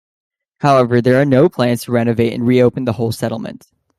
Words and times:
However, 0.61 0.99
there 0.99 1.21
are 1.21 1.25
no 1.25 1.47
plans 1.47 1.83
to 1.83 1.91
renovate 1.91 2.33
and 2.33 2.47
reopen 2.47 2.85
the 2.85 2.93
whole 2.93 3.11
settlement. 3.11 3.67